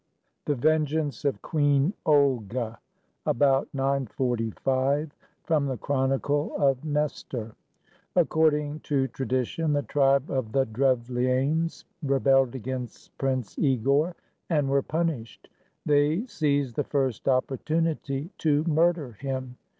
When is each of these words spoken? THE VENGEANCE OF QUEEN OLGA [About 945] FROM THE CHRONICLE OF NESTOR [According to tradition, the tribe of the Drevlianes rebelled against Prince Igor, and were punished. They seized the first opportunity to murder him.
THE 0.47 0.55
VENGEANCE 0.55 1.25
OF 1.25 1.43
QUEEN 1.43 1.93
OLGA 2.07 2.79
[About 3.27 3.67
945] 3.71 5.11
FROM 5.43 5.65
THE 5.67 5.77
CHRONICLE 5.77 6.55
OF 6.57 6.83
NESTOR 6.83 7.53
[According 8.15 8.79
to 8.79 9.07
tradition, 9.09 9.73
the 9.73 9.83
tribe 9.83 10.31
of 10.31 10.53
the 10.53 10.65
Drevlianes 10.65 11.85
rebelled 12.01 12.55
against 12.55 13.15
Prince 13.19 13.59
Igor, 13.59 14.15
and 14.49 14.69
were 14.71 14.81
punished. 14.81 15.49
They 15.85 16.25
seized 16.25 16.77
the 16.77 16.83
first 16.83 17.27
opportunity 17.29 18.31
to 18.39 18.63
murder 18.63 19.11
him. 19.11 19.55